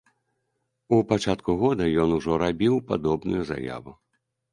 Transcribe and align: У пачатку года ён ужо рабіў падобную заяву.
У 0.95 0.97
пачатку 1.11 1.51
года 1.63 1.89
ён 2.03 2.13
ужо 2.17 2.39
рабіў 2.45 2.79
падобную 2.89 3.43
заяву. 3.51 3.93